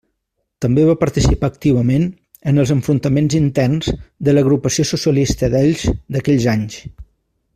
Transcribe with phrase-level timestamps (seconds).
[0.65, 2.07] També va participar activament
[2.53, 3.91] en els enfrontaments interns
[4.29, 5.85] de l'Agrupació Socialista d'Elx
[6.17, 6.83] d'aquells anys.